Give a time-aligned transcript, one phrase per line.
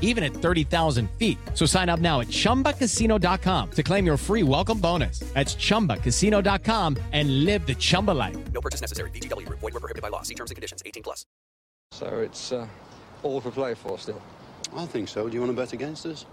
[0.00, 1.38] even at 30,000 feet.
[1.54, 5.20] So sign up now at chumbacasino.com to claim your free welcome bonus.
[5.34, 8.36] That's chumbacasino.com and live the Chumba life.
[8.52, 9.10] No purchase necessary.
[9.10, 9.60] VGW Group.
[9.60, 10.22] Void were prohibited by law.
[10.22, 10.82] See terms and conditions.
[10.84, 11.24] 18 plus.
[11.92, 12.66] So it's uh,
[13.22, 14.20] all for play for still.
[14.76, 15.28] I think so.
[15.28, 16.26] Do you want to bet against us?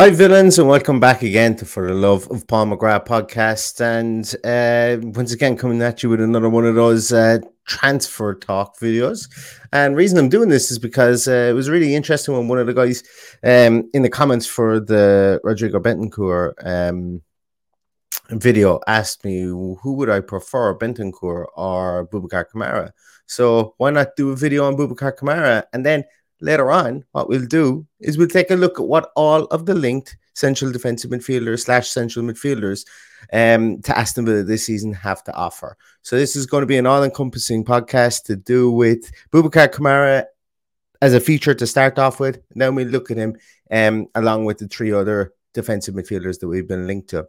[0.00, 3.82] Hi, villains, and welcome back again to For the Love of Paul McGrath podcast.
[3.82, 8.78] And uh, once again, coming at you with another one of those uh, transfer talk
[8.78, 9.28] videos.
[9.74, 12.66] And reason I'm doing this is because uh, it was really interesting when one of
[12.66, 13.02] the guys
[13.44, 17.20] um, in the comments for the Rodrigo Bentancur um,
[18.30, 22.92] video asked me who would I prefer, Bentancur or Boubacar Kamara.
[23.26, 26.04] So why not do a video on Boubacar Kamara and then
[26.40, 29.74] later on, what we'll do is we'll take a look at what all of the
[29.74, 32.86] linked central defensive midfielders slash central midfielders
[33.32, 35.76] um, to Aston Villa this season have to offer.
[36.02, 40.24] So this is going to be an all-encompassing podcast to do with Boubacar Kamara
[41.02, 42.40] as a feature to start off with.
[42.54, 43.36] Then we look at him
[43.70, 47.26] um, along with the three other defensive midfielders that we've been linked to.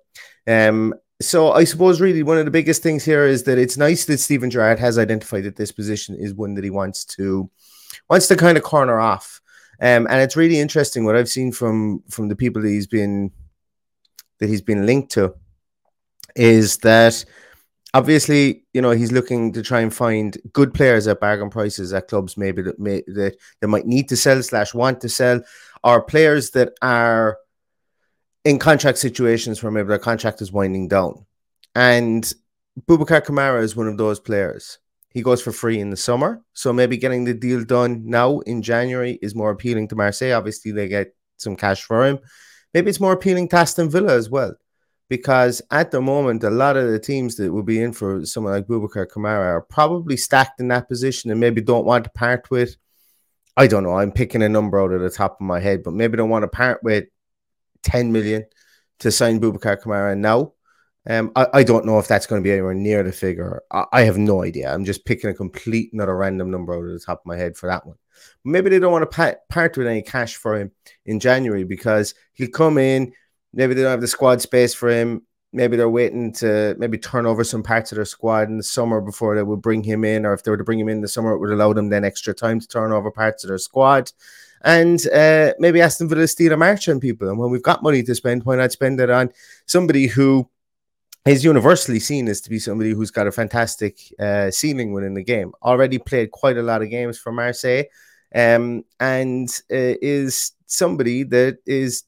[0.48, 4.06] Um, so I suppose really one of the biggest things here is that it's nice
[4.06, 7.50] that Steven Gerrard has identified that this position is one that he wants to
[8.12, 9.42] wants to kind of corner off.
[9.80, 13.32] Um, and it's really interesting what I've seen from from the people that he's been
[14.40, 15.34] that he's been linked to
[16.36, 17.26] is that
[17.94, 22.08] obviously you know he's looking to try and find good players at bargain prices at
[22.08, 25.42] clubs maybe that may that they might need to sell slash want to sell
[25.84, 27.38] or players that are
[28.46, 31.26] in contract situations where maybe their contract is winding down
[31.76, 32.34] and
[32.88, 34.80] Boubacar Kamara is one of those players
[35.12, 36.42] he goes for free in the summer.
[36.54, 40.34] So maybe getting the deal done now in January is more appealing to Marseille.
[40.38, 42.20] Obviously, they get some cash for him.
[42.74, 44.56] Maybe it's more appealing to Aston Villa as well.
[45.10, 48.54] Because at the moment, a lot of the teams that will be in for someone
[48.54, 52.50] like Boubacar Kamara are probably stacked in that position and maybe don't want to part
[52.50, 52.78] with.
[53.58, 53.98] I don't know.
[53.98, 56.44] I'm picking a number out of the top of my head, but maybe don't want
[56.44, 57.06] to part with
[57.84, 58.46] 10 million
[59.00, 60.54] to sign Boubacar Kamara now
[61.10, 63.62] um, I, I don't know if that's going to be anywhere near the figure.
[63.72, 64.72] I, I, have no idea.
[64.72, 67.36] I'm just picking a complete, not a random number out of the top of my
[67.36, 67.98] head for that one.
[68.46, 70.72] Maybe they don't want to part, part with any cash for him
[71.06, 73.14] in January because he'll come in.
[73.52, 75.26] Maybe they don't have the squad space for him.
[75.54, 79.02] Maybe they're waiting to maybe turn over some parts of their squad in the summer
[79.02, 81.08] before they would bring him in, or if they were to bring him in the
[81.08, 84.12] summer, it would allow them then extra time to turn over parts of their squad
[84.64, 87.30] and uh, maybe Aston Villa steal a march on people.
[87.30, 89.32] And when we've got money to spend, why not spend it on
[89.66, 90.48] somebody who
[91.26, 95.24] is universally seen as to be somebody who's got a fantastic uh, ceiling within the
[95.24, 95.52] game.
[95.62, 97.84] Already played quite a lot of games for Marseille,
[98.34, 102.04] um, and uh, is somebody that is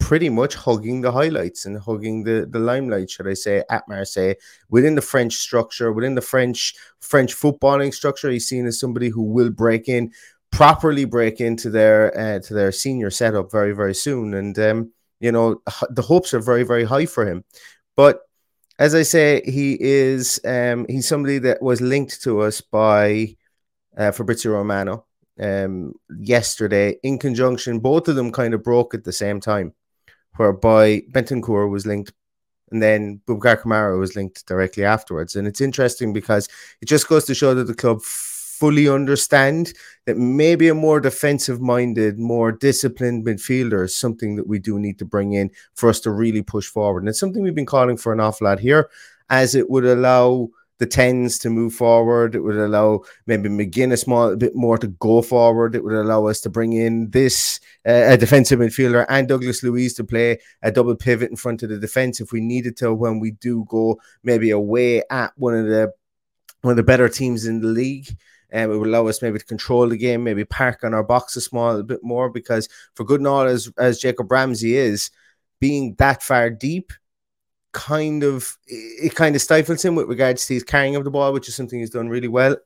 [0.00, 4.34] pretty much hugging the highlights and hugging the, the limelight, should I say, at Marseille
[4.70, 8.30] within the French structure, within the French French footballing structure.
[8.30, 10.12] He's seen as somebody who will break in
[10.50, 15.30] properly, break into their uh, to their senior setup very very soon, and um, you
[15.30, 17.44] know the hopes are very very high for him,
[17.94, 18.22] but
[18.78, 23.36] as I say, he is um, he's somebody that was linked to us by
[23.96, 25.04] uh, Fabrizio Romano
[25.40, 27.80] um, yesterday in conjunction.
[27.80, 29.74] Both of them kind of broke at the same time,
[30.36, 32.12] whereby Bentancur was linked
[32.70, 35.36] and then Boubacar Kamara was linked directly afterwards.
[35.36, 36.48] And it's interesting because
[36.80, 38.02] it just goes to show that the club
[38.58, 39.72] fully understand
[40.06, 44.98] that maybe a more defensive minded, more disciplined midfielder is something that we do need
[44.98, 47.02] to bring in for us to really push forward.
[47.02, 48.90] And it's something we've been calling for an awful lot here,
[49.30, 52.34] as it would allow the tens to move forward.
[52.34, 55.74] It would allow maybe McGinn a small a bit more to go forward.
[55.74, 59.94] It would allow us to bring in this uh, a defensive midfielder and Douglas Luiz
[59.94, 63.20] to play a double pivot in front of the defense if we needed to when
[63.20, 65.92] we do go maybe away at one of the
[66.62, 68.16] one of the better teams in the league.
[68.50, 71.04] And um, it would allow us maybe to control the game, maybe park on our
[71.04, 75.10] box a small bit more because for good and all as as Jacob Ramsey is
[75.60, 76.92] being that far deep
[77.72, 81.32] kind of it kind of stifles him with regards to his carrying of the ball,
[81.32, 82.56] which is something he's done really well.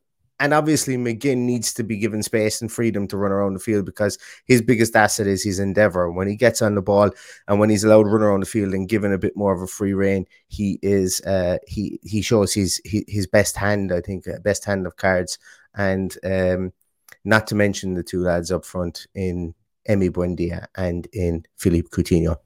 [0.40, 3.86] And obviously, McGinn needs to be given space and freedom to run around the field
[3.86, 6.10] because his biggest asset is his endeavor.
[6.10, 7.10] When he gets on the ball
[7.46, 9.62] and when he's allowed to run around the field and given a bit more of
[9.62, 13.92] a free reign, he is uh, he he shows his his best hand.
[13.92, 15.38] I think uh, best hand of cards,
[15.74, 16.72] and um,
[17.24, 19.54] not to mention the two lads up front in
[19.88, 22.36] Emi Buendia and in Philippe Coutinho.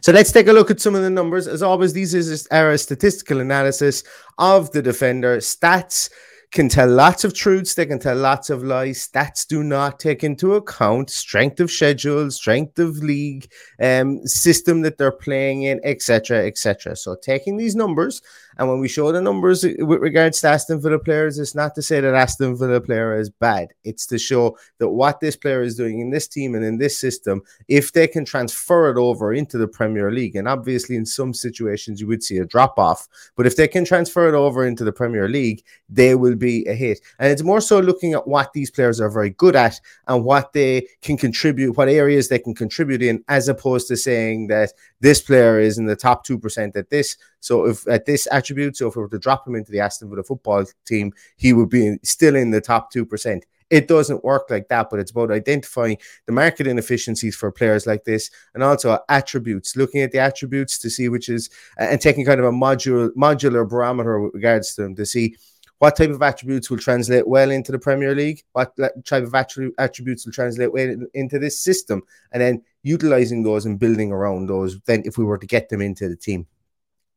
[0.00, 1.46] So let's take a look at some of the numbers.
[1.46, 4.04] As always, these are a statistical analysis
[4.38, 5.38] of the defender.
[5.38, 6.10] Stats
[6.50, 9.08] can tell lots of truths, they can tell lots of lies.
[9.08, 13.50] Stats do not take into account strength of schedule, strength of league,
[13.80, 16.96] um, system that they're playing in, etc., etc.
[16.96, 18.22] So taking these numbers
[18.58, 21.82] and when we show the numbers with regards to Aston Villa players, it's not to
[21.82, 23.74] say that Aston Villa player is bad.
[23.84, 26.98] It's to show that what this player is doing in this team and in this
[26.98, 31.34] system, if they can transfer it over into the Premier League, and obviously in some
[31.34, 33.06] situations you would see a drop off,
[33.36, 36.74] but if they can transfer it over into the Premier League, they will be a
[36.74, 37.00] hit.
[37.18, 40.52] And it's more so looking at what these players are very good at and what
[40.52, 45.20] they can contribute, what areas they can contribute in, as opposed to saying that this
[45.20, 47.16] player is in the top 2% at this
[47.46, 50.10] so if at this attribute, so if we were to drop him into the Aston
[50.10, 53.46] Villa football team, he would be still in the top two percent.
[53.70, 58.02] It doesn't work like that, but it's about identifying the market inefficiencies for players like
[58.02, 62.40] this, and also attributes, looking at the attributes to see which is, and taking kind
[62.40, 65.36] of a modular modular barometer with regards to them to see
[65.78, 68.74] what type of attributes will translate well into the Premier League, what
[69.04, 72.02] type of attributes will translate well into this system,
[72.32, 74.80] and then utilizing those and building around those.
[74.82, 76.46] Then, if we were to get them into the team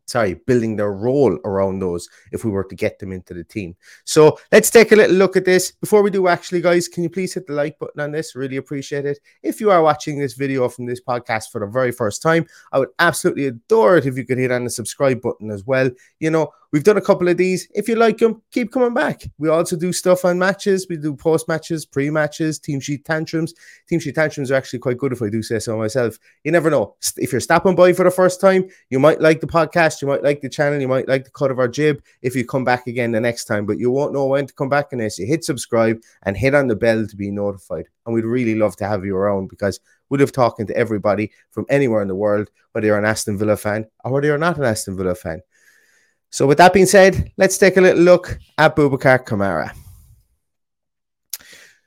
[0.09, 3.75] sorry, building their role around those if we were to get them into the team.
[4.03, 5.71] So let's take a little look at this.
[5.71, 8.35] Before we do, actually, guys, can you please hit the like button on this?
[8.35, 9.19] Really appreciate it.
[9.43, 12.79] If you are watching this video from this podcast for the very first time, I
[12.79, 15.89] would absolutely adore it if you could hit on the subscribe button as well.
[16.19, 17.67] You know, We've done a couple of these.
[17.73, 19.23] If you like them, keep coming back.
[19.39, 20.85] We also do stuff on matches.
[20.87, 23.55] We do post matches, pre matches, team sheet tantrums.
[23.87, 26.19] Team sheet tantrums are actually quite good if I do say so myself.
[26.43, 26.95] You never know.
[27.17, 30.21] If you're stopping by for the first time, you might like the podcast, you might
[30.21, 32.85] like the channel, you might like the cut of our jib if you come back
[32.85, 35.43] again the next time, but you won't know when to come back unless you hit
[35.43, 37.87] subscribe and hit on the bell to be notified.
[38.05, 39.79] And we'd really love to have you around because
[40.09, 43.57] we'd have talking to everybody from anywhere in the world, whether you're an Aston Villa
[43.57, 45.41] fan or whether you're not an Aston Villa fan.
[46.29, 49.73] So, with that being said, let's take a little look at Boubacar Kamara.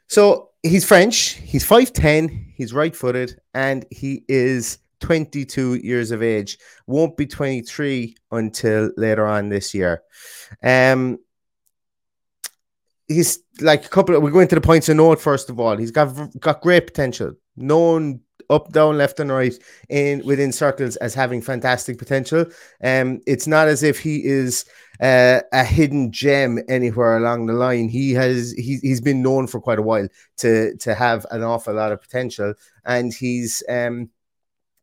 [0.08, 6.58] So, he's French, he's 5'10, he's right footed, and he is 22 years of age.
[6.86, 10.02] Won't be 23 until later on this year.
[10.62, 11.18] Um,
[13.08, 15.76] he's like a couple Of, we're going to the points of note first of all.
[15.76, 18.20] He's got got great potential, known
[18.52, 19.54] up, down, left, and right
[19.88, 22.46] in within circles as having fantastic potential.
[22.82, 24.64] Um, it's not as if he is
[25.00, 27.88] uh, a hidden gem anywhere along the line.
[27.88, 31.74] He has he, he's been known for quite a while to to have an awful
[31.74, 32.54] lot of potential,
[32.84, 34.10] and he's um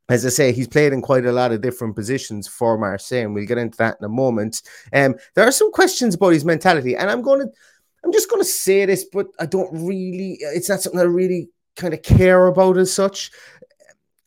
[0.09, 3.35] as I say, he's played in quite a lot of different positions for Marseille, and
[3.35, 4.63] we'll get into that in a moment.
[4.91, 7.53] Um, there are some questions about his mentality, and I'm going to,
[8.03, 11.49] I'm just going to say this, but I don't really, it's not something I really
[11.79, 13.31] kind of care about as such.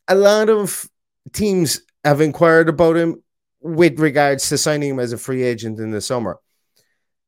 [0.07, 0.89] A lot of
[1.31, 3.23] teams have inquired about him
[3.61, 6.39] with regards to signing him as a free agent in the summer.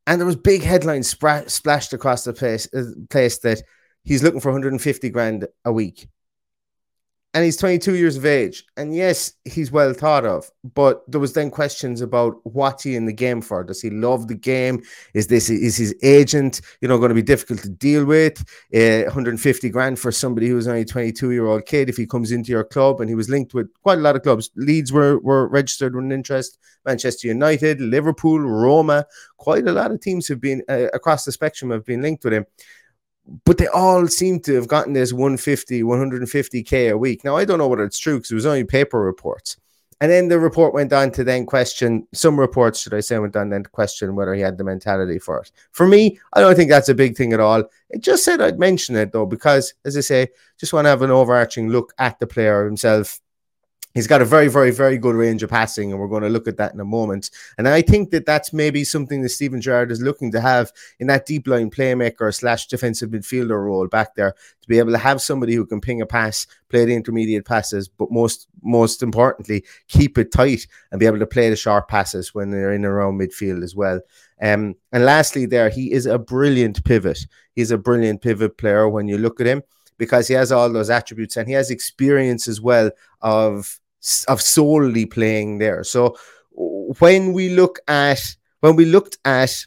[0.05, 3.61] And there was big headlines splashed across the place, uh, place that
[4.03, 6.07] he's looking for 150 grand a week
[7.35, 8.63] and he's 22 years of age.
[8.77, 13.05] And yes, he's well thought of, but there was then questions about what's he in
[13.05, 13.61] the game for?
[13.61, 14.81] Does he love the game?
[15.13, 18.39] Is this is his agent, you know, going to be difficult to deal with?
[18.73, 22.51] Uh, 150 grand for somebody who's only 22 year old kid if he comes into
[22.51, 24.49] your club, and he was linked with quite a lot of clubs.
[24.55, 26.57] Leeds were were registered with an interest.
[26.85, 29.05] Manchester United, Liverpool, Roma,
[29.37, 32.33] quite a lot of teams have been uh, across the spectrum have been linked with
[32.33, 32.45] him.
[33.43, 37.23] But they all seem to have gotten this 150, 150k a week.
[37.23, 39.57] Now I don't know whether it's true because it was only paper reports.
[40.01, 43.35] And then the report went on to then question some reports, should I say, went
[43.37, 45.51] on then to question whether he had the mentality for it.
[45.71, 47.63] For me, I don't think that's a big thing at all.
[47.89, 50.27] It just said I'd mention it though, because as I say,
[50.59, 53.19] just want to have an overarching look at the player himself
[53.95, 56.49] He's got a very, very, very good range of passing, and we're going to look
[56.49, 57.31] at that in a moment.
[57.57, 61.07] And I think that that's maybe something that Steven Gerrard is looking to have in
[61.07, 65.21] that deep line playmaker slash defensive midfielder role back there to be able to have
[65.21, 70.17] somebody who can ping a pass, play the intermediate passes, but most, most importantly, keep
[70.17, 73.63] it tight and be able to play the sharp passes when they're in around midfield
[73.63, 74.01] as well.
[74.41, 77.19] Um, and lastly, there he is a brilliant pivot.
[77.53, 79.63] He's a brilliant pivot player when you look at him
[79.97, 83.79] because he has all those attributes and he has experience as well of
[84.27, 85.83] of solely playing there.
[85.83, 86.17] So
[86.51, 88.21] when we look at
[88.61, 89.65] when we looked at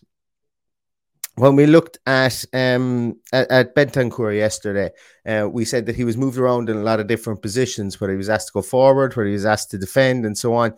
[1.37, 4.91] when we looked at um at, at Bentancur yesterday,
[5.27, 8.11] uh, we said that he was moved around in a lot of different positions, where
[8.11, 10.75] he was asked to go forward, where he was asked to defend, and so on.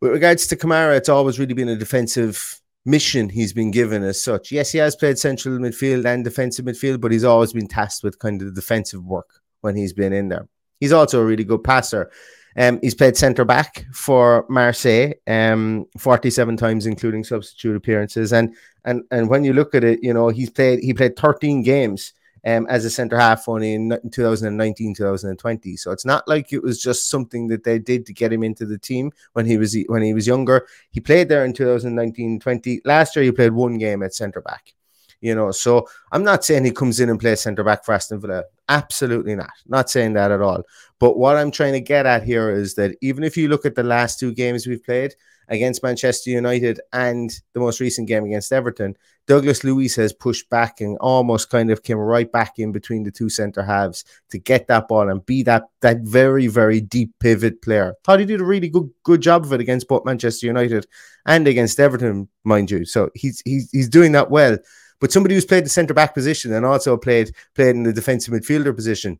[0.00, 4.22] With regards to Kamara, it's always really been a defensive mission he's been given as
[4.22, 4.52] such.
[4.52, 8.18] Yes, he has played central midfield and defensive midfield, but he's always been tasked with
[8.18, 10.46] kind of defensive work when he's been in there.
[10.80, 12.10] He's also a really good passer.
[12.56, 18.32] Um, he's played centre back for Marseille, um, 47 times, including substitute appearances.
[18.32, 21.62] And and and when you look at it, you know he's played he played 13
[21.62, 22.12] games
[22.46, 25.76] um, as a centre half only in 2019, 2020.
[25.76, 28.66] So it's not like it was just something that they did to get him into
[28.66, 30.66] the team when he was when he was younger.
[30.90, 32.82] He played there in 2019, 20.
[32.84, 34.74] Last year he played one game at centre back
[35.24, 35.50] you know.
[35.50, 38.44] So I'm not saying he comes in and plays centre back for Aston Villa.
[38.68, 39.50] Absolutely not.
[39.66, 40.62] Not saying that at all.
[41.04, 43.74] But what I'm trying to get at here is that even if you look at
[43.74, 45.14] the last two games we've played
[45.48, 48.96] against Manchester United and the most recent game against Everton,
[49.26, 53.10] Douglas Luiz has pushed back and almost kind of came right back in between the
[53.10, 57.60] two centre halves to get that ball and be that that very very deep pivot
[57.60, 57.92] player.
[58.02, 60.86] Thought he did a really good good job of it against both Manchester United
[61.26, 62.86] and against Everton, mind you.
[62.86, 64.56] So he's he's he's doing that well.
[65.00, 68.32] But somebody who's played the centre back position and also played played in the defensive
[68.32, 69.18] midfielder position,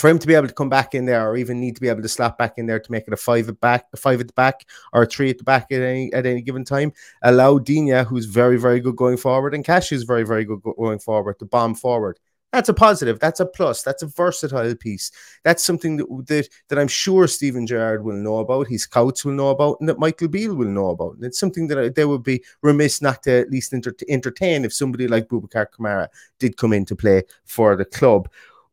[0.00, 1.88] for him to be able to come back in there, or even need to be
[1.88, 4.18] able to slap back in there to make it a five at back, a five
[4.20, 4.64] at the back,
[4.94, 6.92] or a three at the back at any at any given time,
[7.22, 10.98] allow Digne, who's very very good going forward, and Cash is very very good going
[10.98, 12.18] forward, to bomb forward.
[12.52, 13.20] That's a positive.
[13.20, 13.82] That's a plus.
[13.82, 15.12] That's a versatile piece.
[15.44, 18.66] That's something that that, that I'm sure Steven Gerrard will know about.
[18.66, 21.16] His scouts will know about, and that Michael Beale will know about.
[21.16, 24.72] And it's something that they would be remiss not to at least enter- entertain if
[24.72, 26.08] somebody like Boubacar Kamara
[26.40, 28.28] did come into play for the club.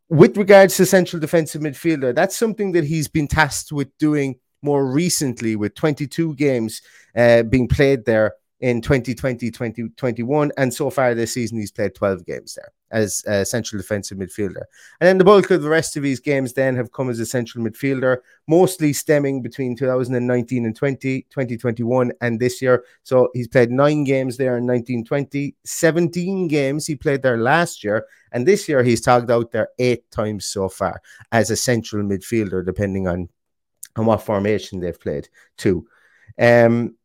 [0.10, 4.90] With regards to central defensive midfielder, that's something that he's been tasked with doing more
[4.90, 6.82] recently, with 22 games
[7.16, 12.26] uh, being played there in 2020, 2021, and so far this season he's played 12
[12.26, 14.64] games there as a central defensive midfielder.
[15.00, 17.26] And then the bulk of the rest of his games then have come as a
[17.26, 18.18] central midfielder,
[18.48, 22.84] mostly stemming between 2019 and 20, 2021 and this year.
[23.04, 28.06] So he's played nine games there in 1920, 17 games he played there last year,
[28.32, 31.02] and this year he's tagged out there eight times so far
[31.32, 33.30] as a central midfielder, depending on,
[33.96, 35.88] on what formation they've played too.
[36.40, 36.97] Um,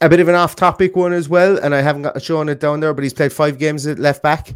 [0.00, 2.80] a bit of an off-topic one as well, and I haven't got shown it down
[2.80, 4.54] there, but he's played five games at left back.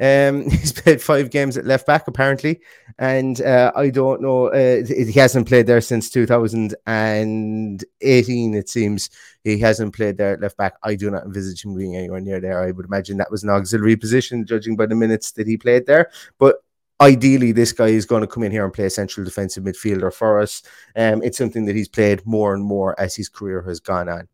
[0.00, 2.60] Um, he's played five games at left back apparently,
[2.98, 4.48] and uh, I don't know.
[4.48, 8.54] Uh, he hasn't played there since 2018.
[8.54, 9.10] It seems
[9.44, 10.74] he hasn't played there at left back.
[10.82, 12.62] I do not envisage him being anywhere near there.
[12.62, 15.86] I would imagine that was an auxiliary position, judging by the minutes that he played
[15.86, 16.10] there.
[16.38, 16.56] But
[17.00, 20.38] ideally this guy is going to come in here and play central defensive midfielder for
[20.38, 20.62] us.
[20.94, 24.28] Um, it's something that he's played more and more as his career has gone on.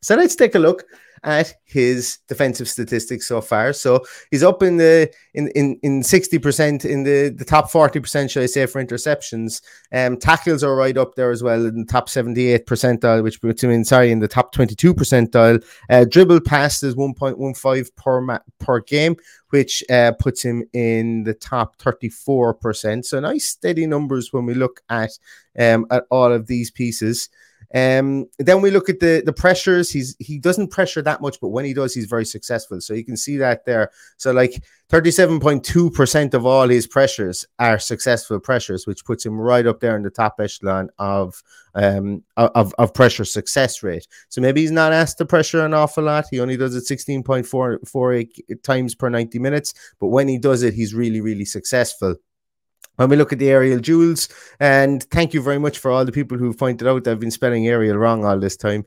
[0.00, 0.84] So let's take a look
[1.24, 3.72] at his defensive statistics so far.
[3.72, 7.98] So he's up in the in in in sixty percent in the the top forty
[7.98, 9.60] percent, should I say, for interceptions.
[9.92, 13.40] Um, tackles are right up there as well in the top seventy eight percentile, which
[13.40, 15.64] puts him in sorry in the top twenty two percentile.
[15.90, 19.16] Uh, dribble pass is one point one five per ma- per game,
[19.50, 23.06] which uh, puts him in the top thirty four percent.
[23.06, 25.10] So nice steady numbers when we look at
[25.58, 27.28] um at all of these pieces.
[27.74, 29.90] Um, then we look at the the pressures.
[29.90, 32.80] He's he doesn't pressure that much, but when he does, he's very successful.
[32.80, 33.90] So you can see that there.
[34.16, 39.80] So like 37.2% of all his pressures are successful pressures, which puts him right up
[39.80, 41.42] there in the top echelon of
[41.74, 44.08] um of, of pressure success rate.
[44.30, 46.24] So maybe he's not asked to pressure an awful lot.
[46.30, 50.94] He only does it 16.448 times per 90 minutes, but when he does it, he's
[50.94, 52.16] really, really successful
[52.98, 54.28] when we look at the aerial duels.
[54.58, 57.30] and thank you very much for all the people who pointed out that I've been
[57.30, 58.84] spelling aerial wrong all this time.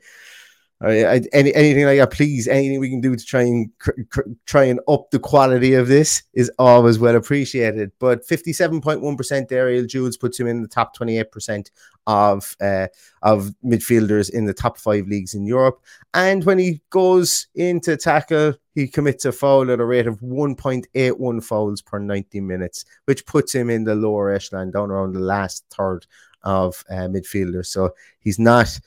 [0.89, 2.47] Any, anything like that, please.
[2.47, 5.87] Anything we can do to try and cr- cr- try and up the quality of
[5.87, 7.91] this is always well appreciated.
[7.99, 11.71] But fifty-seven point one percent aerial duels puts him in the top twenty-eight percent
[12.07, 12.87] of uh,
[13.21, 15.79] of midfielders in the top five leagues in Europe.
[16.13, 20.55] And when he goes into tackle, he commits a foul at a rate of one
[20.55, 24.89] point eight one fouls per ninety minutes, which puts him in the lower echelon, down
[24.89, 26.07] around the last third
[26.43, 27.67] of uh, midfielders.
[27.67, 28.79] So he's not.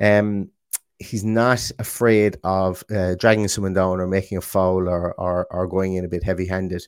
[0.00, 0.48] Um,
[1.02, 5.66] he's not afraid of uh, dragging someone down or making a foul or, or, or
[5.66, 6.86] going in a bit heavy handed.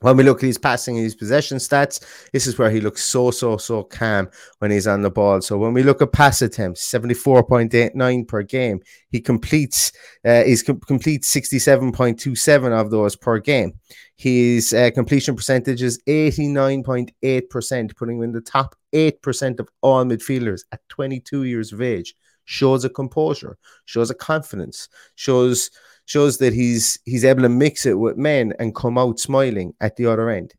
[0.00, 3.04] When we look at his passing and his possession stats, this is where he looks
[3.04, 5.40] so, so, so calm when he's on the ball.
[5.40, 9.92] So when we look at pass attempts, 74.89 per game, he completes,
[10.24, 13.78] uh, he's com- completes 67.27 of those per game.
[14.16, 20.62] His uh, completion percentage is 89.8%, putting him in the top 8% of all midfielders
[20.72, 25.70] at 22 years of age shows a composure, shows a confidence, shows
[26.06, 29.96] shows that he's he's able to mix it with men and come out smiling at
[29.96, 30.54] the other end.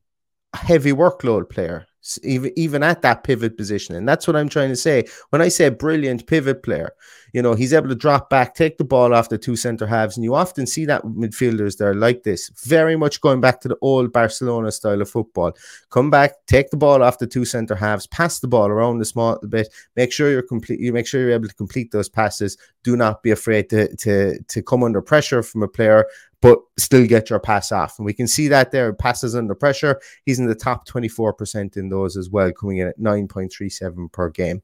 [0.54, 1.86] A heavy workload player,
[2.24, 3.96] even even at that pivot position.
[3.96, 5.06] And that's what I'm trying to say.
[5.30, 6.92] When I say brilliant pivot player,
[7.34, 10.16] you know, he's able to drop back, take the ball off the two center halves,
[10.16, 13.68] and you often see that midfielders that are like this, very much going back to
[13.68, 15.52] the old Barcelona style of football.
[15.90, 19.06] Come back, take the ball off the two center halves, pass the ball around the
[19.06, 22.56] small bit, make sure you're complete, you make sure you're able to complete those passes.
[22.84, 26.06] Do not be afraid to to to come under pressure from a player
[26.42, 27.98] but still get your pass off.
[27.98, 28.92] And we can see that there.
[28.92, 30.02] Passes under pressure.
[30.25, 34.62] He's in the top 24% in those as well, coming in at 9.37 per game.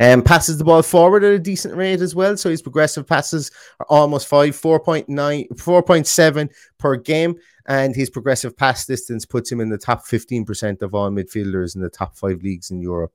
[0.00, 2.36] Um, passes the ball forward at a decent rate as well.
[2.36, 5.06] So his progressive passes are almost five, 4.9,
[5.48, 6.48] 4.7
[6.78, 7.36] per game.
[7.66, 11.82] And his progressive pass distance puts him in the top 15% of all midfielders in
[11.82, 13.12] the top five leagues in Europe.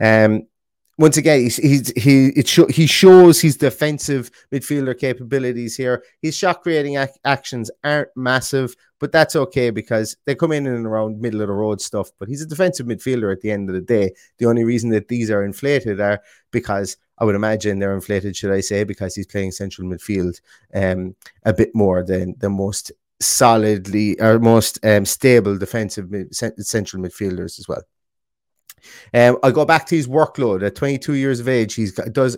[0.00, 0.46] Um,
[1.02, 6.04] once again, he's, he's he it sh- he shows his defensive midfielder capabilities here.
[6.20, 10.86] His shot creating ac- actions aren't massive, but that's okay because they come in and
[10.86, 12.12] around middle of the road stuff.
[12.20, 14.14] But he's a defensive midfielder at the end of the day.
[14.38, 16.20] The only reason that these are inflated are
[16.52, 20.40] because I would imagine they're inflated, should I say, because he's playing central midfield
[20.72, 27.02] um, a bit more than the most solidly or most um, stable defensive mid- central
[27.02, 27.82] midfielders as well.
[29.14, 30.64] Um, I'll go back to his workload.
[30.64, 32.36] At 22 years of age, he's got, does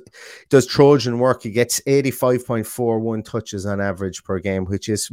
[0.50, 1.42] does Trojan work.
[1.42, 5.10] He gets 85.41 touches on average per game, which is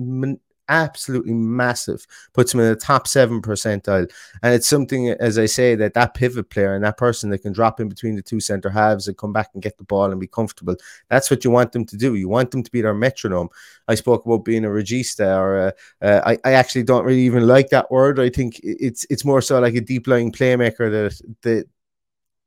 [0.71, 2.07] absolutely massive.
[2.33, 6.15] Puts him in the top seven percentile, and it's something, as I say, that that
[6.15, 9.17] pivot player and that person that can drop in between the two center halves and
[9.17, 10.75] come back and get the ball and be comfortable.
[11.09, 12.15] That's what you want them to do.
[12.15, 13.49] You want them to be their metronome.
[13.87, 17.45] I spoke about being a regista, or a, uh, I, I actually don't really even
[17.45, 18.19] like that word.
[18.19, 21.67] I think it's it's more so like a deep lying playmaker that that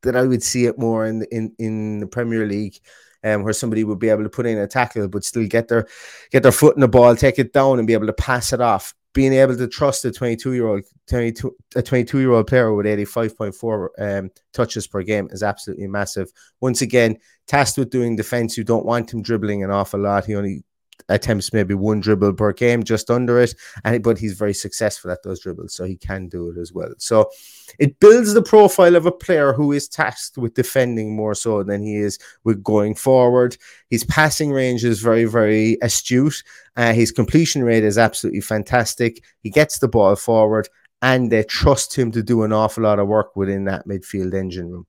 [0.02, 2.78] that I would see it more in in in the Premier League
[3.24, 5.86] um, where somebody would be able to put in a tackle but still get their
[6.30, 8.60] get their foot in the ball, take it down, and be able to pass it
[8.60, 8.94] off.
[9.14, 12.86] Being able to trust a 22 year old 22 a 22 year old player with
[12.86, 16.30] 85.4 um, touches per game is absolutely massive.
[16.60, 20.26] Once again, tasked with doing defense, you don't want him dribbling an awful lot.
[20.26, 20.64] He only
[21.08, 23.54] attempts maybe one dribble per game, just under it.
[23.84, 26.92] And but he's very successful at those dribbles, so he can do it as well.
[26.98, 27.30] So
[27.78, 31.82] it builds the profile of a player who is tasked with defending more so than
[31.82, 33.56] he is with going forward.
[33.90, 36.42] His passing range is very, very astute.
[36.76, 39.24] Uh, his completion rate is absolutely fantastic.
[39.40, 40.68] He gets the ball forward,
[41.02, 44.70] and they trust him to do an awful lot of work within that midfield engine
[44.70, 44.86] room.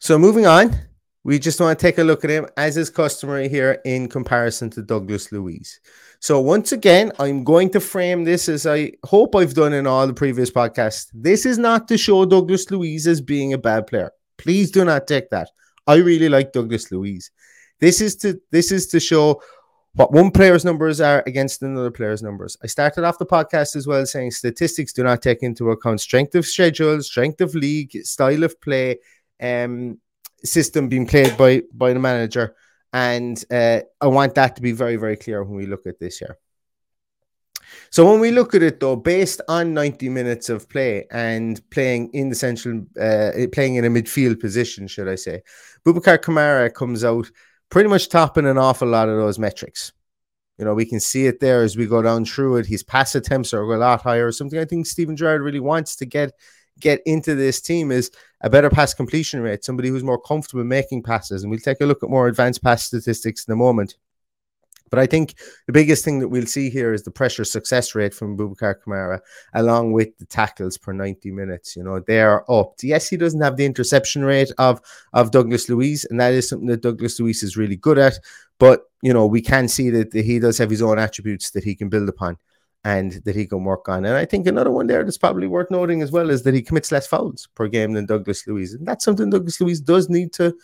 [0.00, 0.87] So moving on,
[1.28, 4.70] we just want to take a look at him as is customary here in comparison
[4.70, 5.78] to Douglas Luiz.
[6.20, 10.06] So once again, I'm going to frame this as I hope I've done in all
[10.06, 11.08] the previous podcasts.
[11.12, 14.10] This is not to show Douglas Luiz as being a bad player.
[14.38, 15.50] Please do not take that.
[15.86, 17.30] I really like Douglas Luiz.
[17.78, 19.42] This is to this is to show
[19.96, 22.56] what one player's numbers are against another player's numbers.
[22.62, 26.34] I started off the podcast as well saying statistics do not take into account strength
[26.36, 29.00] of schedule, strength of league, style of play,
[29.42, 29.98] um,
[30.44, 32.54] system being played by by the manager,
[32.92, 36.18] and uh, I want that to be very very clear when we look at this
[36.18, 36.38] here.
[37.90, 42.10] So when we look at it though, based on 90 minutes of play and playing
[42.12, 45.42] in the central, uh, playing in a midfield position, should I say,
[45.84, 47.30] Boubacar Kamara comes out
[47.70, 49.92] pretty much topping an awful lot of those metrics.
[50.58, 52.66] You know, we can see it there as we go down through it.
[52.66, 54.32] His pass attempts are a lot higher.
[54.32, 56.32] Something I think Steven Gerrard really wants to get
[56.80, 58.10] get into this team is
[58.40, 61.42] a better pass completion rate, somebody who's more comfortable making passes.
[61.42, 63.96] And we'll take a look at more advanced pass statistics in a moment.
[64.90, 65.34] But I think
[65.66, 69.20] the biggest thing that we'll see here is the pressure success rate from Boubacar Kamara,
[69.54, 71.76] along with the tackles per 90 minutes.
[71.76, 72.74] You know, they are up.
[72.82, 74.80] Yes, he doesn't have the interception rate of,
[75.12, 78.18] of Douglas Luiz, and that is something that Douglas Luiz is really good at.
[78.58, 81.74] But, you know, we can see that he does have his own attributes that he
[81.74, 82.38] can build upon
[82.88, 84.06] and that he can work on.
[84.06, 86.62] And I think another one there that's probably worth noting as well is that he
[86.62, 88.72] commits less fouls per game than Douglas Luiz.
[88.72, 90.56] And that's something Douglas Luiz does need to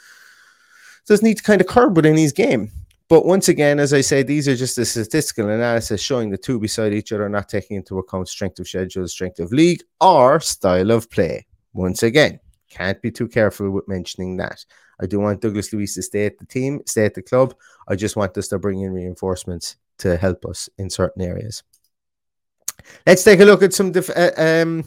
[1.07, 2.71] does need to kind of curb within his game.
[3.09, 6.59] But once again, as I say, these are just a statistical analysis showing the two
[6.59, 10.91] beside each other, not taking into account strength of schedule, strength of league, or style
[10.91, 11.47] of play.
[11.75, 14.65] Once again, can't be too careful with mentioning that.
[14.99, 17.55] I do want Douglas Luiz to stay at the team, stay at the club.
[17.87, 21.63] I just want us to bring in reinforcements to help us in certain areas.
[23.07, 24.85] Let's take a look at some def- uh, um,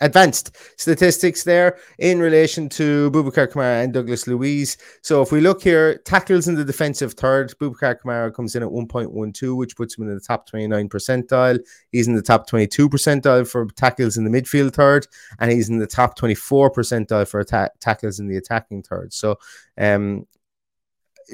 [0.00, 4.76] advanced statistics there in relation to Boubacar Kamara and Douglas Luiz.
[5.02, 8.68] So if we look here, tackles in the defensive third, Boubacar Kamara comes in at
[8.68, 11.58] 1.12, which puts him in the top 29 percentile.
[11.92, 15.06] He's in the top 22 percentile for tackles in the midfield third,
[15.38, 19.12] and he's in the top 24 percentile for atta- tackles in the attacking third.
[19.12, 19.38] So
[19.78, 20.26] um,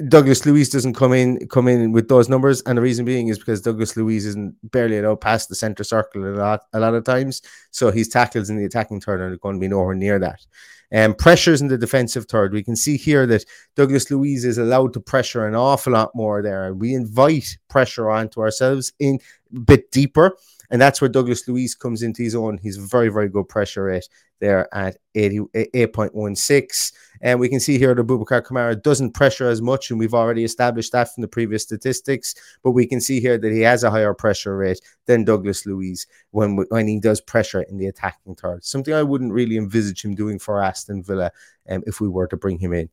[0.07, 3.37] Douglas Luiz doesn't come in come in with those numbers, and the reason being is
[3.37, 7.03] because Douglas Luiz isn't barely allowed past the center circle a lot a lot of
[7.03, 10.45] times, so his tackles in the attacking third are going to be nowhere near that.
[10.93, 14.59] And um, pressures in the defensive third, we can see here that Douglas Luiz is
[14.59, 16.73] allowed to pressure an awful lot more there.
[16.73, 19.19] We invite pressure onto ourselves in
[19.55, 20.37] a bit deeper,
[20.73, 22.57] and that's where Douglas Luiz comes into his own.
[22.57, 24.09] He's very, very good pressure rate
[24.39, 26.91] there at 80, 8.16.
[27.21, 30.43] And we can see here that Boubacar Kamara doesn't pressure as much, and we've already
[30.43, 32.33] established that from the previous statistics.
[32.63, 36.07] But we can see here that he has a higher pressure rate than Douglas Luiz
[36.31, 38.65] when, when he does pressure in the attacking third.
[38.65, 41.29] Something I wouldn't really envisage him doing for Aston Villa
[41.69, 42.89] um, if we were to bring him in.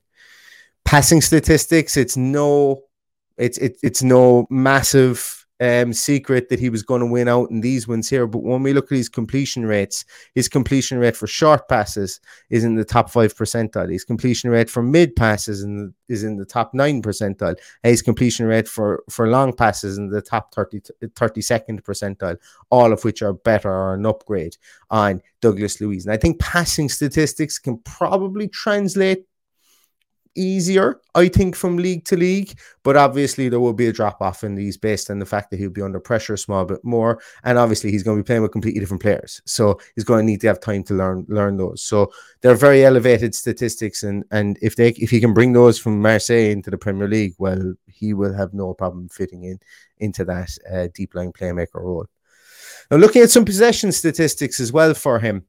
[0.85, 2.83] Passing statistics, it's no,
[3.39, 7.61] it's it, it's no massive um, secret that he was going to win out in
[7.61, 8.27] these ones here.
[8.27, 12.65] But when we look at his completion rates, his completion rate for short passes is
[12.65, 13.93] in the top five percentile.
[13.93, 17.57] His completion rate for mid passes in the, is in the top nine percentile.
[17.85, 22.39] And his completion rate for, for long passes in the top 30, 32nd percentile,
[22.71, 24.57] all of which are better or an upgrade
[24.91, 26.07] on Douglas Luiz.
[26.07, 29.27] And I think passing statistics can probably translate
[30.35, 32.59] easier, I think, from league to league.
[32.83, 35.59] But obviously, there will be a drop off in these based on the fact that
[35.59, 38.43] he'll be under pressure a small bit more, and obviously he's going to be playing
[38.43, 41.57] with completely different players, so he's going to need to have time to learn learn
[41.57, 41.83] those.
[41.83, 46.01] So they're very elevated statistics, and and if they if he can bring those from
[46.01, 49.59] Marseille into the Premier League, well, he will have no problem fitting in
[49.99, 52.07] into that uh, deep line playmaker role.
[52.91, 55.45] Now, looking at some possession statistics as well for him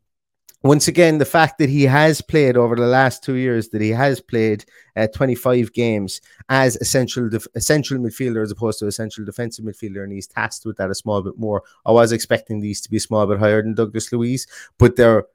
[0.64, 3.90] once again, the fact that he has played over the last two years, that he
[3.90, 4.64] has played
[4.96, 10.14] uh, 25 games as essential def- essential midfielder as opposed to essential defensive midfielder, and
[10.14, 11.64] he's tasked with that a small bit more.
[11.86, 14.46] I was expecting these to be a small bit higher than Douglas Luiz,
[14.78, 15.26] but they're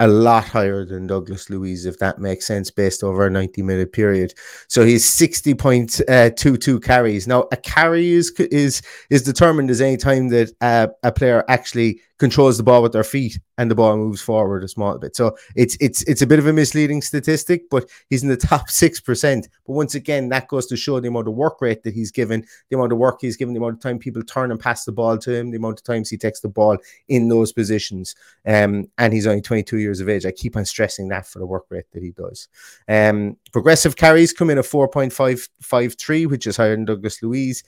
[0.00, 3.92] a lot higher than Douglas Luiz, if that makes sense, based over a 90 minute
[3.92, 4.34] period.
[4.68, 7.26] So he's 60.22 uh, carries.
[7.28, 12.00] Now, a carry is is is determined as any time that uh, a player actually
[12.24, 15.14] controls the ball with their feet and the ball moves forward a small bit.
[15.14, 18.70] So it's it's it's a bit of a misleading statistic, but he's in the top
[18.70, 19.46] six percent.
[19.66, 22.46] But once again, that goes to show the amount of work rate that he's given,
[22.70, 24.92] the amount of work he's given, the amount of time people turn and pass the
[24.92, 28.14] ball to him, the amount of times he takes the ball in those positions.
[28.46, 30.24] Um, and he's only 22 years of age.
[30.24, 32.48] I keep on stressing that for the work rate that he does.
[32.88, 37.62] Um, progressive carries come in at 4.553, which is higher than Douglas Luiz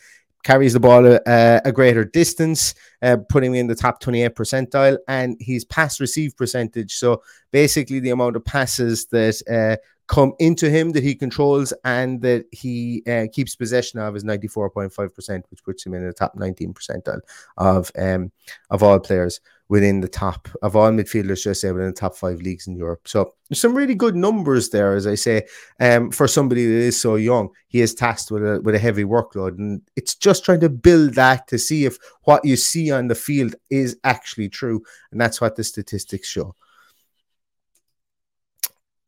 [0.47, 4.97] carries the ball a, a greater distance, uh, putting him in the top 28 percentile,
[5.09, 6.95] and his pass receive percentage.
[6.95, 9.77] So basically, the amount of passes that uh,
[10.07, 15.43] come into him that he controls and that he uh, keeps possession of is 94.5%,
[15.51, 17.21] which puts him in the top 19 percentile
[17.57, 18.31] of um,
[18.71, 22.41] of all players within the top of all midfielders, just say within the top five
[22.41, 23.09] leagues in Europe.
[23.09, 25.47] So some really good numbers there, as I say,
[25.81, 27.49] um, for somebody that is so young.
[27.67, 31.15] He is tasked with a with a heavy workload, and it's just trying to build
[31.15, 35.41] that to see if what you see on the field is actually true, and that's
[35.41, 36.55] what the statistics show.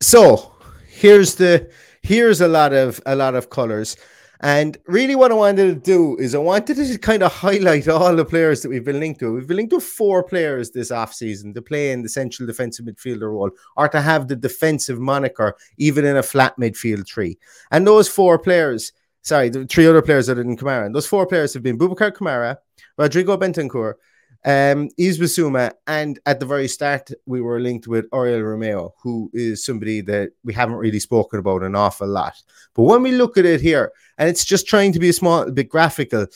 [0.01, 0.53] So
[0.99, 1.69] here's the
[2.01, 3.95] here's a lot of a lot of colors.
[4.41, 8.15] And really, what I wanted to do is I wanted to kind of highlight all
[8.15, 9.33] the players that we've been linked to.
[9.33, 13.33] We've been linked to four players this offseason to play in the central defensive midfielder
[13.33, 17.37] role or to have the defensive moniker, even in a flat midfield tree.
[17.71, 21.27] And those four players, sorry, the three other players other than Kamara, and those four
[21.27, 22.57] players have been Boubacar Kamara,
[22.97, 23.95] Rodrigo Bentancur,
[24.45, 29.29] um, Yves Bissouma, and at the very start, we were linked with Oriol Romeo, who
[29.33, 32.35] is somebody that we haven't really spoken about an awful lot.
[32.73, 35.49] But when we look at it here, and it's just trying to be a small
[35.51, 36.27] bit graphical,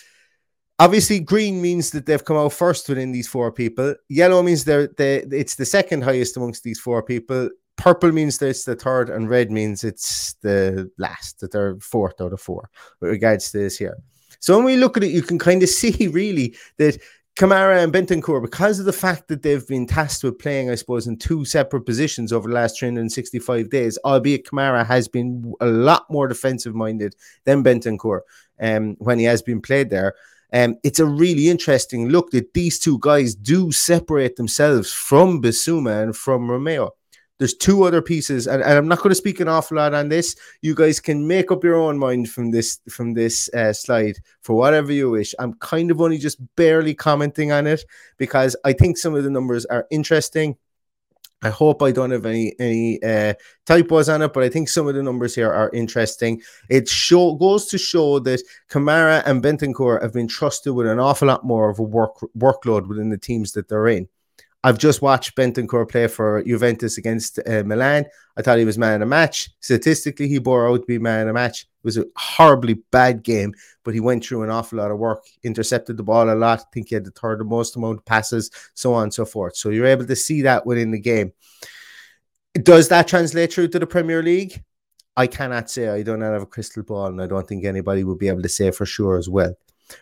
[0.80, 3.96] obviously green means that they've come out first within these four people.
[4.10, 7.50] Yellow means they're they it's the second highest amongst these four people.
[7.78, 12.22] Purple means that it's the third, and red means it's the last, that they're fourth
[12.22, 13.98] out of four with regards to this here.
[14.40, 17.02] So when we look at it, you can kind of see really that
[17.36, 21.08] Kamara and Bentancur, because of the fact that they've been tasked with playing, I suppose,
[21.08, 26.06] in two separate positions over the last 365 days, albeit Kamara has been a lot
[26.12, 27.16] more defensive minded
[27.46, 28.20] than Bentancur
[28.62, 30.14] um, when he has been played there.
[30.54, 36.04] Um, it's a really interesting look that these two guys do separate themselves from Bissouma
[36.04, 36.92] and from Romeo.
[37.44, 40.08] There's two other pieces, and, and, I'm not going to speak an awful lot on
[40.08, 40.34] this.
[40.62, 44.56] You guys can make up your own mind from this from this uh, slide for
[44.56, 45.36] whatever you wish.
[45.40, 47.84] I'm kind of only just barely commenting on it
[48.18, 50.56] because I think some of the numbers are interesting.
[51.42, 53.34] I hope I don't have any any uh,
[53.66, 56.42] typos on it, but I think some of the numbers here are interesting.
[56.70, 61.28] It show goes to show that Kamara and Bentancur have been trusted with an awful
[61.28, 64.08] lot more of a work workload within the teams that they're in.
[64.66, 68.06] I've just watched Bentancur play for Juventus against uh, Milan.
[68.38, 69.50] I thought he was man of the match.
[69.60, 71.64] Statistically, he bore out to be man of the match.
[71.64, 75.26] It was a horribly bad game, but he went through an awful lot of work,
[75.44, 76.62] intercepted the ball a lot.
[76.62, 79.58] I think he had the third most amount of passes, so on and so forth.
[79.58, 81.34] So you're able to see that within the game.
[82.54, 84.64] Does that translate through to the Premier League?
[85.18, 85.90] I cannot say.
[85.90, 88.50] I don't have a crystal ball, and I don't think anybody will be able to
[88.50, 89.54] say for sure as well.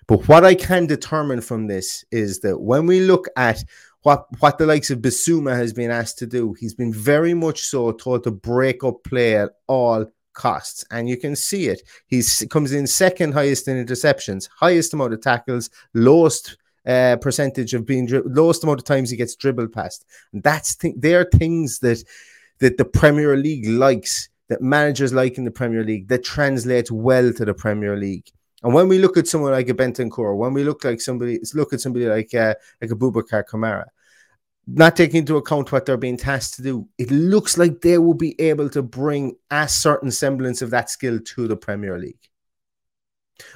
[0.08, 3.64] But what I can determine from this is that when we look at
[4.04, 6.54] what what the likes of Bissouma has been asked to do.
[6.54, 11.18] He's been very much so told to break up play at all costs, and you
[11.18, 11.82] can see it.
[12.08, 17.86] He comes in second highest in interceptions, highest amount of tackles, lowest uh, percentage of
[17.86, 20.06] being dri- lowest amount of times he gets dribbled past.
[20.34, 22.04] And that's th- they're things that
[22.60, 27.34] that the Premier League likes, that managers like in the Premier League, that translates well
[27.34, 28.32] to the Premier League.
[28.64, 31.74] And when we look at someone like a Bentancur, when we look like somebody, look
[31.74, 33.86] at somebody like uh, like a Boubacar Kamara,
[34.68, 38.14] not taking into account what they're being tasked to do, it looks like they will
[38.14, 42.20] be able to bring a certain semblance of that skill to the Premier League.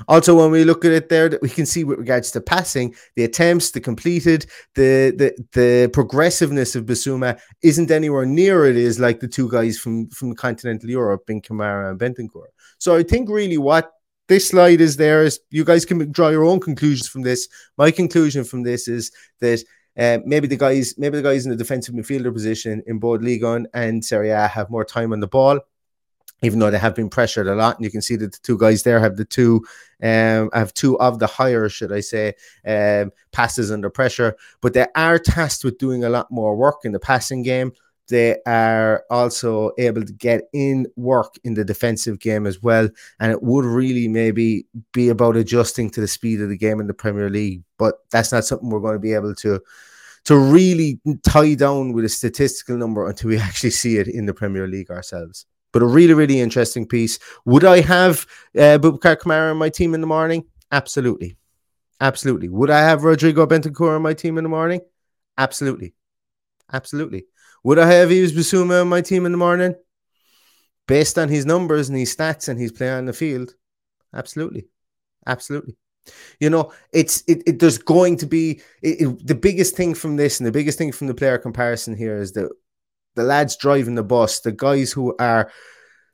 [0.07, 2.95] Also, when we look at it there, that we can see with regards to passing,
[3.15, 8.99] the attempts, the completed, the the the progressiveness of Bissouma isn't anywhere near it is
[8.99, 12.45] like the two guys from from continental Europe, in Kamara and Bentancur.
[12.79, 13.91] So I think really what
[14.27, 17.47] this slide is there is you guys can draw your own conclusions from this.
[17.77, 19.63] My conclusion from this is that
[19.97, 23.43] uh, maybe the guys, maybe the guys in the defensive midfielder position in both Ligue
[23.43, 25.59] 1 and Serie A have more time on the ball,
[26.41, 27.77] even though they have been pressured a lot.
[27.77, 29.63] And you can see that the two guys there have the two,
[30.03, 32.33] um, have two of the higher, should I say,
[32.67, 34.35] um, passes under pressure.
[34.59, 37.71] But they are tasked with doing a lot more work in the passing game
[38.07, 42.89] they are also able to get in work in the defensive game as well.
[43.19, 46.87] And it would really maybe be about adjusting to the speed of the game in
[46.87, 47.63] the Premier League.
[47.77, 49.61] But that's not something we're going to be able to
[50.25, 54.33] to really tie down with a statistical number until we actually see it in the
[54.33, 55.45] Premier League ourselves.
[55.71, 57.19] But a really, really interesting piece.
[57.45, 60.45] Would I have uh, Boubacar Kamara in my team in the morning?
[60.71, 61.37] Absolutely.
[61.99, 62.49] Absolutely.
[62.49, 64.81] Would I have Rodrigo Bentancur in my team in the morning?
[65.37, 65.93] Absolutely.
[66.71, 67.25] Absolutely.
[67.65, 69.73] Would I have Yves Bissouma on my team in the morning?
[70.87, 73.55] Based on his numbers and his stats and his play on the field?
[74.13, 74.67] Absolutely.
[75.25, 75.75] Absolutely.
[76.39, 80.15] You know, it's it, it there's going to be it, it, the biggest thing from
[80.15, 82.51] this and the biggest thing from the player comparison here is that
[83.15, 85.51] the lads driving the bus, the guys who are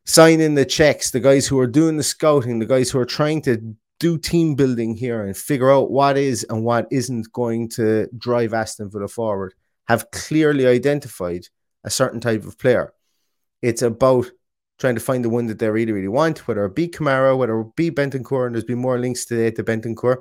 [0.06, 3.42] signing the checks, the guys who are doing the scouting, the guys who are trying
[3.42, 8.08] to do team building here and figure out what is and what isn't going to
[8.18, 9.54] drive Aston Villa forward
[9.88, 11.48] have clearly identified
[11.84, 12.94] a certain type of player.
[13.62, 14.28] It's about
[14.80, 17.60] trying to find the one that they really, really want, whether it be Kamara, whether
[17.60, 20.18] it be Bentancur, and there's been more links today to Bentancur.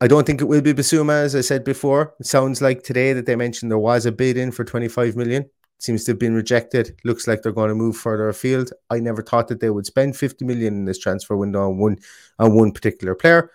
[0.00, 2.14] I don't think it will be Bissouma, as I said before.
[2.20, 5.42] It sounds like today that they mentioned there was a bid in for 25 million.
[5.42, 6.96] It seems to have been rejected.
[7.04, 8.72] Looks like they're going to move further afield.
[8.90, 11.98] I never thought that they would spend 50 million in this transfer window on one
[12.38, 13.50] on one particular player.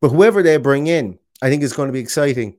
[0.00, 2.58] But whoever they bring in, I think is going to be exciting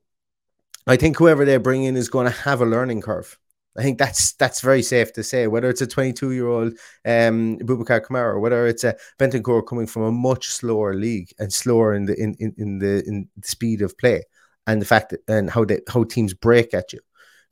[0.87, 3.37] I think whoever they bring in is going to have a learning curve.
[3.77, 5.45] I think that's that's very safe to say.
[5.45, 6.73] Whether it's a 22 year old
[7.05, 11.93] um, Boubacar Kamara, whether it's a Bentancur coming from a much slower league and slower
[11.93, 14.23] in the in, in, in the in the speed of play,
[14.65, 16.99] and the fact that and how they how teams break at you,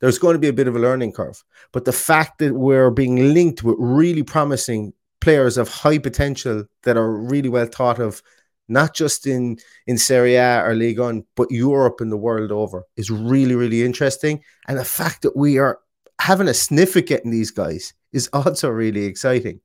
[0.00, 1.44] there's going to be a bit of a learning curve.
[1.72, 6.96] But the fact that we're being linked with really promising players of high potential that
[6.96, 8.20] are really well thought of
[8.68, 12.84] not just in in Serie A or Ligue 1, but Europe and the world over
[12.96, 14.42] is really, really interesting.
[14.68, 15.78] And the fact that we are
[16.20, 19.60] having a sniff at getting these guys is also really exciting.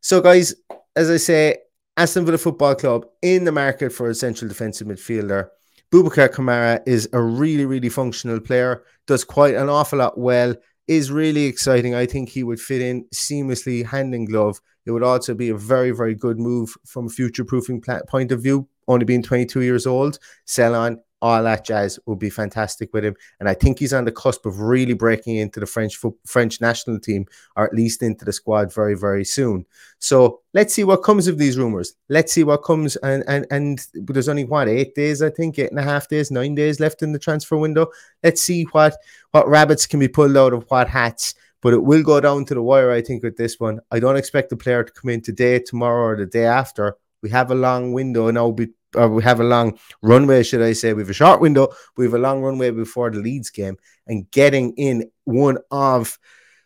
[0.00, 0.54] So, guys,
[0.96, 1.58] as I say,
[1.96, 5.48] Aston Villa Football Club in the market for a central defensive midfielder.
[5.92, 10.54] Boubacar Kamara is a really, really functional player, does quite an awful lot well,
[10.88, 11.94] is really exciting.
[11.94, 14.60] I think he would fit in seamlessly, hand in glove.
[14.86, 18.42] It would also be a very, very good move from a future proofing point of
[18.42, 20.18] view, only being 22 years old.
[20.44, 23.14] Sell on, all that jazz would be fantastic with him.
[23.38, 26.98] And I think he's on the cusp of really breaking into the French French national
[26.98, 29.64] team, or at least into the squad very, very soon.
[30.00, 31.94] So let's see what comes of these rumors.
[32.08, 32.96] Let's see what comes.
[32.96, 36.32] And and and there's only what eight days, I think, eight and a half days,
[36.32, 37.86] nine days left in the transfer window.
[38.24, 38.96] Let's see what
[39.30, 41.36] what rabbits can be pulled out of what hats.
[41.62, 43.80] But it will go down to the wire, I think, with this one.
[43.90, 46.96] I don't expect the player to come in today, tomorrow, or the day after.
[47.22, 48.54] We have a long window now
[48.94, 50.92] or we have a long runway, should I say?
[50.92, 54.30] We have a short window, we have a long runway before the Leeds game, and
[54.30, 56.18] getting in one of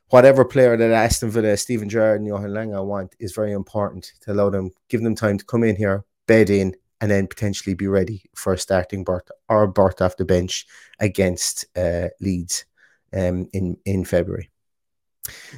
[0.09, 4.33] whatever player that Aston Villa, Steven Gerrard, and Johan Lange want is very important to
[4.33, 7.87] allow them, give them time to come in here, bed in, and then potentially be
[7.87, 10.67] ready for a starting berth or a berth off the bench
[10.99, 12.65] against uh, Leeds
[13.13, 14.51] um, in in February.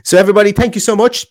[0.04, 1.26] So everybody, thank you so much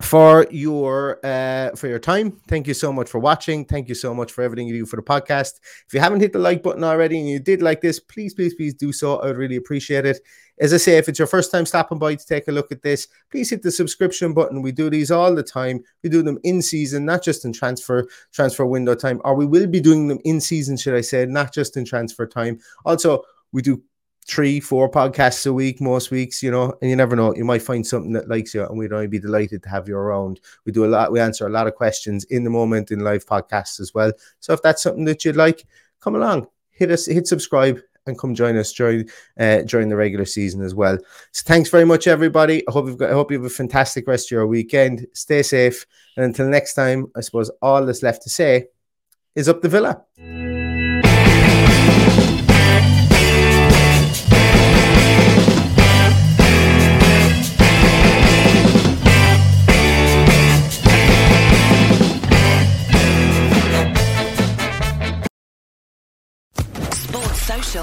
[0.00, 2.40] for your uh, for your time.
[2.48, 3.64] Thank you so much for watching.
[3.64, 5.60] Thank you so much for everything you do for the podcast.
[5.86, 8.54] If you haven't hit the like button already and you did like this, please, please,
[8.54, 9.18] please do so.
[9.18, 10.20] I would really appreciate it.
[10.58, 12.82] As I say, if it's your first time stopping by to take a look at
[12.82, 14.62] this, please hit the subscription button.
[14.62, 15.82] We do these all the time.
[16.02, 19.66] We do them in season, not just in transfer transfer window time, or we will
[19.66, 22.58] be doing them in season, should I say, not just in transfer time.
[22.84, 23.82] Also, we do
[24.30, 27.34] three, four podcasts a week, most weeks, you know, and you never know.
[27.34, 29.96] You might find something that likes you, and we'd only be delighted to have you
[29.96, 30.40] around.
[30.64, 33.26] We do a lot, we answer a lot of questions in the moment in live
[33.26, 34.12] podcasts as well.
[34.38, 35.66] So if that's something that you'd like,
[36.00, 40.24] come along, hit us, hit subscribe, and come join us during uh, during the regular
[40.24, 40.96] season as well.
[41.32, 42.66] So thanks very much, everybody.
[42.66, 45.06] I hope you've got, I hope you have a fantastic rest of your weekend.
[45.12, 48.68] Stay safe, and until next time, I suppose all that's left to say
[49.34, 50.04] is up the villa.